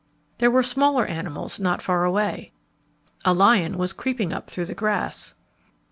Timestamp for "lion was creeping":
3.35-4.33